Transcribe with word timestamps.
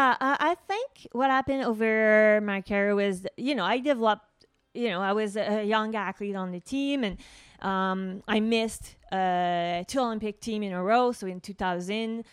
Yeah, 0.00 0.16
I 0.18 0.56
think 0.66 1.08
what 1.12 1.28
happened 1.28 1.64
over 1.64 2.40
my 2.42 2.62
career 2.62 2.94
was, 2.94 3.26
you 3.36 3.54
know, 3.54 3.64
I 3.64 3.80
developed, 3.80 4.46
you 4.72 4.88
know, 4.88 5.02
I 5.02 5.12
was 5.12 5.36
a 5.36 5.62
young 5.62 5.94
athlete 5.94 6.36
on 6.36 6.52
the 6.52 6.60
team 6.60 7.04
and 7.04 7.18
um, 7.60 8.22
I 8.26 8.40
missed 8.40 8.96
uh, 9.12 9.84
two 9.86 10.00
Olympic 10.00 10.40
team 10.40 10.62
in 10.62 10.72
a 10.72 10.82
row. 10.82 11.12
So 11.12 11.26
in 11.26 11.40
2000, 11.40 12.24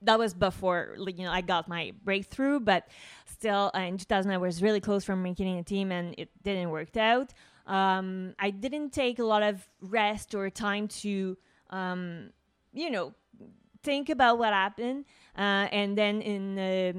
that 0.00 0.18
was 0.18 0.34
before, 0.34 0.96
you 0.98 1.24
know, 1.24 1.30
I 1.30 1.42
got 1.42 1.68
my 1.68 1.92
breakthrough, 2.02 2.58
but 2.58 2.88
still 3.26 3.70
uh, 3.72 3.78
in 3.78 3.98
2000, 3.98 4.32
I 4.32 4.38
was 4.38 4.60
really 4.60 4.80
close 4.80 5.04
from 5.04 5.22
making 5.22 5.58
a 5.58 5.62
team 5.62 5.92
and 5.92 6.16
it 6.18 6.30
didn't 6.42 6.70
work 6.70 6.96
out. 6.96 7.32
Um, 7.68 8.34
I 8.40 8.50
didn't 8.50 8.90
take 8.90 9.20
a 9.20 9.24
lot 9.24 9.44
of 9.44 9.68
rest 9.80 10.34
or 10.34 10.50
time 10.50 10.88
to, 10.88 11.38
um, 11.70 12.30
you 12.72 12.90
know, 12.90 13.14
think 13.82 14.08
about 14.08 14.38
what 14.38 14.52
happened. 14.52 15.04
Uh, 15.36 15.66
and 15.72 15.96
then 15.96 16.20
in 16.20 16.58
uh, 16.58 16.92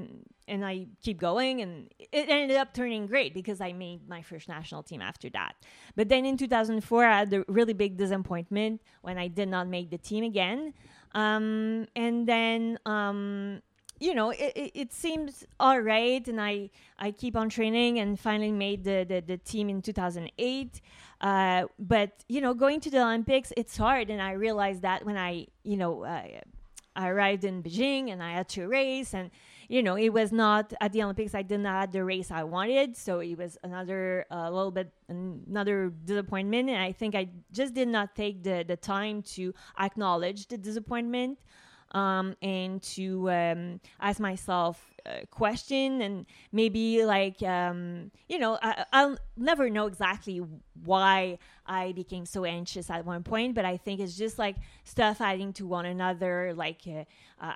and 0.46 0.64
I 0.64 0.86
keep 1.02 1.18
going, 1.18 1.62
and 1.62 1.88
it 1.98 2.28
ended 2.28 2.56
up 2.56 2.74
turning 2.74 3.06
great 3.06 3.32
because 3.32 3.60
I 3.60 3.72
made 3.72 4.08
my 4.08 4.20
first 4.22 4.48
national 4.48 4.82
team 4.82 5.00
after 5.00 5.30
that. 5.30 5.54
But 5.96 6.08
then 6.08 6.26
in 6.26 6.36
2004, 6.36 7.04
I 7.04 7.18
had 7.18 7.32
a 7.32 7.44
really 7.48 7.72
big 7.72 7.96
disappointment 7.96 8.82
when 9.02 9.16
I 9.16 9.28
did 9.28 9.48
not 9.48 9.68
make 9.68 9.90
the 9.90 9.98
team 9.98 10.24
again. 10.24 10.74
Um, 11.14 11.86
and 11.96 12.26
then 12.26 12.78
um, 12.84 13.62
you 14.00 14.14
know, 14.14 14.30
it, 14.30 14.52
it, 14.56 14.70
it, 14.74 14.92
seems 14.92 15.46
all 15.60 15.80
right, 15.80 16.26
and 16.26 16.40
I 16.40 16.70
I 16.98 17.10
keep 17.12 17.36
on 17.36 17.48
training, 17.48 17.98
and 18.00 18.18
finally 18.18 18.52
made 18.52 18.84
the 18.84 19.04
the, 19.08 19.20
the 19.20 19.38
team 19.38 19.68
in 19.68 19.80
2008. 19.80 20.80
Uh, 21.20 21.64
but 21.78 22.24
you 22.28 22.40
know, 22.40 22.52
going 22.52 22.80
to 22.80 22.90
the 22.90 23.02
Olympics, 23.02 23.52
it's 23.56 23.76
hard, 23.76 24.10
and 24.10 24.20
I 24.20 24.32
realized 24.32 24.82
that 24.82 25.06
when 25.06 25.16
I 25.16 25.46
you 25.62 25.76
know 25.76 26.04
uh, 26.04 26.22
I 26.96 27.08
arrived 27.08 27.44
in 27.44 27.62
Beijing 27.62 28.10
and 28.10 28.22
I 28.22 28.32
had 28.32 28.48
to 28.50 28.66
race 28.66 29.14
and 29.14 29.30
you 29.68 29.82
know 29.82 29.96
it 29.96 30.10
was 30.10 30.32
not 30.32 30.72
at 30.80 30.92
the 30.92 31.02
Olympics 31.02 31.34
I 31.34 31.42
did 31.42 31.60
not 31.60 31.80
have 31.80 31.92
the 31.92 32.04
race 32.04 32.30
I 32.30 32.44
wanted 32.44 32.96
so 32.96 33.20
it 33.20 33.36
was 33.36 33.58
another 33.62 34.26
a 34.30 34.36
uh, 34.36 34.50
little 34.50 34.70
bit 34.70 34.92
another 35.08 35.92
disappointment. 36.04 36.70
And 36.70 36.78
I 36.78 36.92
think 36.92 37.14
I 37.14 37.28
just 37.52 37.74
did 37.74 37.88
not 37.88 38.14
take 38.14 38.42
the 38.42 38.64
the 38.66 38.76
time 38.76 39.22
to 39.34 39.54
acknowledge 39.78 40.46
the 40.46 40.58
disappointment 40.58 41.38
um, 41.92 42.36
and 42.42 42.82
to 42.82 43.30
um, 43.30 43.80
ask 44.00 44.20
myself 44.20 44.93
question 45.30 46.00
and 46.00 46.26
maybe 46.52 47.04
like 47.04 47.42
um, 47.42 48.10
you 48.28 48.38
know 48.38 48.58
I, 48.62 48.84
i'll 48.92 49.18
never 49.36 49.68
know 49.68 49.86
exactly 49.86 50.40
why 50.84 51.38
i 51.66 51.92
became 51.92 52.24
so 52.24 52.44
anxious 52.44 52.90
at 52.90 53.04
one 53.04 53.22
point 53.22 53.54
but 53.54 53.64
i 53.64 53.76
think 53.76 54.00
it's 54.00 54.16
just 54.16 54.38
like 54.38 54.56
stuff 54.84 55.20
adding 55.20 55.52
to 55.54 55.66
one 55.66 55.86
another 55.86 56.54
like 56.56 56.82
uh, 56.86 57.00
uh, 57.00 57.04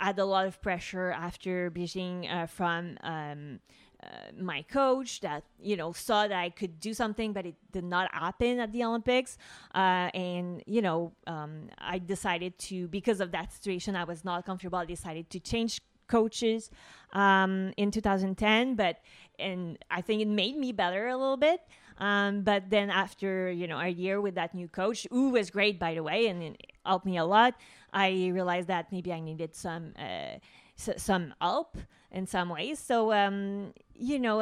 i 0.00 0.06
had 0.06 0.18
a 0.18 0.24
lot 0.24 0.46
of 0.46 0.60
pressure 0.60 1.10
after 1.10 1.70
beijing 1.70 2.30
uh, 2.30 2.46
from 2.46 2.98
um, 3.02 3.60
uh, 4.00 4.06
my 4.40 4.62
coach 4.62 5.20
that 5.20 5.42
you 5.60 5.76
know 5.76 5.90
saw 5.90 6.28
that 6.28 6.38
I 6.38 6.50
could 6.50 6.78
do 6.78 6.94
something, 6.94 7.32
but 7.32 7.44
it 7.44 7.56
did 7.72 7.82
not 7.82 8.14
happen 8.14 8.60
at 8.60 8.70
the 8.70 8.84
Olympics. 8.84 9.36
Uh, 9.74 10.08
and 10.14 10.62
you 10.66 10.80
know, 10.80 11.12
um, 11.26 11.68
I 11.78 11.98
decided 11.98 12.56
to 12.60 12.86
because 12.86 13.20
of 13.20 13.32
that 13.32 13.52
situation, 13.52 13.96
I 13.96 14.04
was 14.04 14.24
not 14.24 14.46
comfortable. 14.46 14.78
I 14.78 14.84
decided 14.84 15.30
to 15.30 15.40
change 15.40 15.80
coaches 16.08 16.70
um, 17.12 17.72
in 17.76 17.90
2010, 17.90 18.74
but 18.74 19.00
and 19.38 19.78
I 19.90 20.00
think 20.00 20.20
it 20.20 20.28
made 20.28 20.56
me 20.56 20.72
better 20.72 21.08
a 21.08 21.16
little 21.16 21.36
bit. 21.36 21.60
Um, 21.98 22.42
but 22.42 22.70
then 22.70 22.90
after 22.90 23.50
you 23.50 23.66
know 23.66 23.78
a 23.78 23.88
year 23.88 24.20
with 24.20 24.34
that 24.36 24.54
new 24.54 24.68
coach, 24.68 25.06
who 25.10 25.30
was 25.30 25.50
great 25.50 25.78
by 25.78 25.94
the 25.94 26.02
way, 26.02 26.26
and 26.26 26.42
it 26.42 26.56
helped 26.84 27.06
me 27.06 27.16
a 27.16 27.24
lot, 27.24 27.54
I 27.92 28.30
realized 28.32 28.68
that 28.68 28.92
maybe 28.92 29.12
I 29.12 29.20
needed 29.20 29.54
some 29.54 29.92
uh, 29.98 30.38
some 30.76 31.34
help 31.40 31.76
in 32.10 32.26
some 32.26 32.48
ways. 32.48 32.78
So, 32.78 33.12
um, 33.12 33.72
you 33.94 34.18
know, 34.18 34.38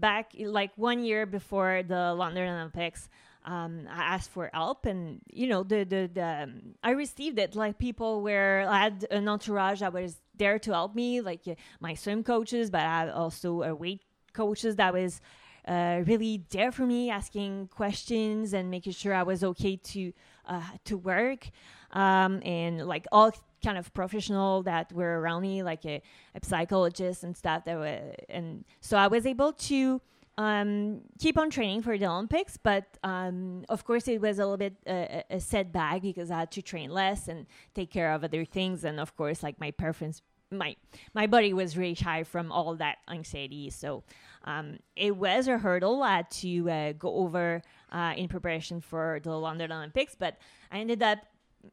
back 0.00 0.32
like 0.38 0.72
one 0.76 1.04
year 1.04 1.26
before 1.26 1.82
the 1.86 2.14
London 2.14 2.48
Olympics, 2.48 3.08
um, 3.44 3.88
I 3.90 4.14
asked 4.14 4.30
for 4.30 4.50
help, 4.52 4.86
and 4.86 5.20
you 5.32 5.48
know, 5.48 5.62
the 5.62 5.84
the, 5.84 6.10
the 6.12 6.42
um, 6.44 6.74
I 6.82 6.90
received 6.90 7.38
it. 7.38 7.54
Like 7.54 7.78
people 7.78 8.22
were 8.22 8.64
I 8.68 8.78
had 8.78 9.06
an 9.10 9.28
entourage 9.28 9.80
that 9.80 9.92
was 9.92 10.16
there 10.36 10.58
to 10.60 10.72
help 10.72 10.94
me, 10.94 11.20
like 11.20 11.40
uh, 11.46 11.54
my 11.80 11.94
swim 11.94 12.22
coaches, 12.22 12.70
but 12.70 12.82
I 12.82 13.10
also 13.10 13.62
a 13.62 13.74
weight 13.74 14.02
coaches 14.32 14.76
that 14.76 14.92
was 14.92 15.20
uh, 15.66 16.02
really 16.06 16.44
there 16.50 16.72
for 16.72 16.86
me, 16.86 17.10
asking 17.10 17.68
questions 17.68 18.52
and 18.52 18.70
making 18.70 18.92
sure 18.92 19.14
I 19.14 19.22
was 19.22 19.42
okay 19.44 19.76
to 19.76 20.12
uh, 20.46 20.62
to 20.84 20.96
work, 20.96 21.50
um, 21.92 22.42
and 22.44 22.86
like 22.86 23.06
all 23.10 23.32
kind 23.64 23.78
of 23.78 23.92
professional 23.94 24.62
that 24.64 24.92
were 24.92 25.20
around 25.20 25.42
me, 25.42 25.62
like 25.62 25.84
a, 25.84 26.02
a 26.34 26.44
psychologist 26.44 27.24
and 27.24 27.36
stuff. 27.36 27.64
That 27.64 27.76
were, 27.76 28.14
and 28.28 28.64
so 28.80 28.96
I 28.96 29.08
was 29.08 29.26
able 29.26 29.52
to 29.52 30.00
um, 30.38 31.02
keep 31.18 31.38
on 31.38 31.50
training 31.50 31.82
for 31.82 31.98
the 31.98 32.06
Olympics, 32.06 32.56
but 32.56 32.84
um, 33.02 33.64
of 33.68 33.84
course 33.84 34.08
it 34.08 34.20
was 34.20 34.38
a 34.38 34.42
little 34.42 34.56
bit 34.56 34.76
uh, 34.86 35.22
a 35.30 35.40
setback 35.40 36.02
because 36.02 36.30
I 36.30 36.40
had 36.40 36.50
to 36.52 36.62
train 36.62 36.90
less 36.90 37.28
and 37.28 37.46
take 37.74 37.90
care 37.90 38.12
of 38.12 38.24
other 38.24 38.44
things, 38.44 38.84
and 38.84 38.98
of 38.98 39.14
course, 39.16 39.42
like 39.42 39.60
my 39.60 39.70
preference, 39.70 40.22
my 40.50 40.76
my 41.14 41.26
body 41.26 41.52
was 41.52 41.76
really 41.76 41.94
high 41.94 42.24
from 42.24 42.50
all 42.50 42.74
that 42.76 42.98
anxiety. 43.10 43.68
So 43.70 44.04
um, 44.44 44.78
it 44.96 45.16
was 45.16 45.48
a 45.48 45.58
hurdle 45.58 46.02
I 46.02 46.16
had 46.16 46.30
to 46.30 46.70
uh, 46.70 46.92
go 46.92 47.14
over 47.16 47.62
uh, 47.90 48.14
in 48.16 48.28
preparation 48.28 48.80
for 48.80 49.20
the 49.22 49.32
London 49.32 49.70
Olympics, 49.70 50.14
but 50.18 50.38
I 50.70 50.78
ended 50.78 51.02
up 51.02 51.18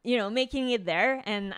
you 0.03 0.17
know, 0.17 0.29
making 0.29 0.69
it 0.69 0.85
there, 0.85 1.21
and 1.25 1.51
uh, 1.53 1.55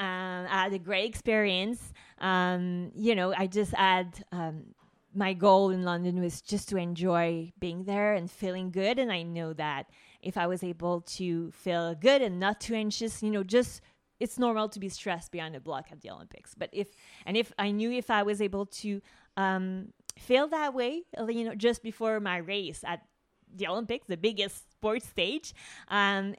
I 0.49 0.63
had 0.63 0.73
a 0.73 0.79
great 0.79 1.09
experience. 1.09 1.93
Um, 2.19 2.91
you 2.95 3.15
know, 3.15 3.33
I 3.37 3.47
just 3.47 3.73
had 3.73 4.23
um, 4.31 4.73
my 5.13 5.33
goal 5.33 5.69
in 5.69 5.83
London 5.83 6.21
was 6.21 6.41
just 6.41 6.69
to 6.69 6.77
enjoy 6.77 7.51
being 7.59 7.83
there 7.83 8.13
and 8.13 8.29
feeling 8.29 8.71
good, 8.71 8.99
and 8.99 9.11
I 9.11 9.23
know 9.23 9.53
that 9.53 9.89
if 10.21 10.37
I 10.37 10.47
was 10.47 10.63
able 10.63 11.01
to 11.01 11.51
feel 11.51 11.95
good 11.95 12.21
and 12.21 12.39
not 12.39 12.61
too 12.61 12.75
anxious, 12.75 13.21
you 13.21 13.31
know, 13.31 13.43
just 13.43 13.81
it's 14.19 14.37
normal 14.37 14.69
to 14.69 14.79
be 14.79 14.87
stressed 14.87 15.31
behind 15.31 15.55
a 15.55 15.59
block 15.59 15.87
at 15.91 16.01
the 16.01 16.11
Olympics. 16.11 16.53
But 16.55 16.69
if 16.71 16.89
and 17.25 17.35
if 17.35 17.51
I 17.57 17.71
knew 17.71 17.91
if 17.91 18.09
I 18.09 18.23
was 18.23 18.41
able 18.41 18.67
to 18.67 19.01
um, 19.35 19.93
feel 20.17 20.47
that 20.49 20.73
way, 20.73 21.03
you 21.27 21.43
know, 21.43 21.55
just 21.55 21.81
before 21.81 22.19
my 22.19 22.37
race 22.37 22.83
at 22.85 23.01
the 23.53 23.67
Olympics, 23.67 24.07
the 24.07 24.17
biggest 24.17 24.71
sports 24.71 25.07
stage, 25.07 25.53
um, 25.87 26.35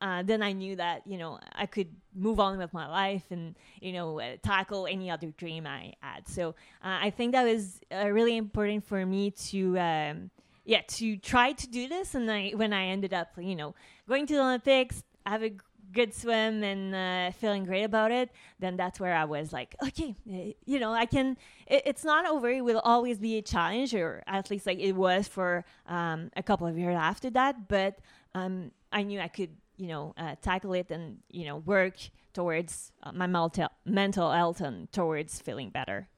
uh, 0.00 0.22
then 0.22 0.42
I 0.42 0.52
knew 0.52 0.76
that 0.76 1.06
you 1.06 1.18
know 1.18 1.38
I 1.52 1.66
could 1.66 1.88
move 2.14 2.40
on 2.40 2.58
with 2.58 2.72
my 2.72 2.86
life 2.86 3.24
and 3.30 3.56
you 3.80 3.92
know 3.92 4.20
uh, 4.20 4.36
tackle 4.42 4.86
any 4.86 5.10
other 5.10 5.28
dream 5.36 5.66
I 5.66 5.94
had. 6.00 6.28
So 6.28 6.50
uh, 6.82 6.98
I 7.02 7.10
think 7.10 7.32
that 7.32 7.44
was 7.44 7.80
uh, 7.92 8.08
really 8.08 8.36
important 8.36 8.84
for 8.84 9.04
me 9.04 9.30
to. 9.30 9.78
Um, 9.78 10.30
yeah, 10.66 10.80
to 10.88 11.18
try 11.18 11.52
to 11.52 11.66
do 11.66 11.88
this, 11.88 12.14
and 12.14 12.30
I, 12.30 12.52
when 12.56 12.72
I 12.72 12.86
ended 12.86 13.12
up, 13.12 13.28
you 13.36 13.54
know, 13.54 13.74
going 14.08 14.26
to 14.26 14.32
the 14.32 14.40
Olympics, 14.40 15.04
have 15.26 15.42
a 15.42 15.52
good 15.92 16.12
swim 16.12 16.62
and 16.62 16.94
uh, 16.94 17.30
feeling 17.32 17.64
great 17.64 17.84
about 17.84 18.10
it, 18.10 18.30
then 18.58 18.76
that's 18.76 19.00
where 19.00 19.14
I 19.14 19.24
was 19.24 19.52
like, 19.52 19.76
okay, 19.86 20.14
uh, 20.30 20.52
you 20.66 20.78
know, 20.78 20.92
I 20.92 21.06
can. 21.06 21.36
It, 21.66 21.82
it's 21.86 22.04
not 22.04 22.26
over. 22.26 22.50
It 22.50 22.62
will 22.62 22.80
always 22.80 23.18
be 23.18 23.38
a 23.38 23.42
challenge, 23.42 23.94
or 23.94 24.22
at 24.26 24.50
least 24.50 24.66
like 24.66 24.80
it 24.80 24.92
was 24.92 25.28
for 25.28 25.64
um, 25.86 26.30
a 26.36 26.42
couple 26.42 26.66
of 26.66 26.78
years 26.78 26.96
after 26.98 27.30
that. 27.30 27.68
But 27.68 27.98
um, 28.34 28.72
I 28.92 29.02
knew 29.02 29.20
I 29.20 29.28
could 29.28 29.50
you 29.76 29.86
know 29.86 30.14
uh, 30.16 30.34
tackle 30.40 30.72
it 30.74 30.90
and 30.90 31.18
you 31.30 31.44
know 31.44 31.56
work 31.56 31.96
towards 32.32 32.92
uh, 33.02 33.12
my 33.12 33.26
mental 33.26 33.68
mental 33.84 34.32
health 34.32 34.60
and 34.60 34.90
towards 34.92 35.40
feeling 35.40 35.70
better 35.70 36.08